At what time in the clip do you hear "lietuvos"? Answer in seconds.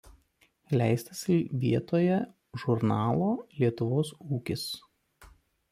3.61-4.15